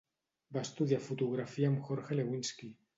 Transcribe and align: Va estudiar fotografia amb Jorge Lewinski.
Va 0.57 0.63
estudiar 0.69 0.99
fotografia 1.11 1.71
amb 1.73 1.87
Jorge 1.91 2.21
Lewinski. 2.23 2.77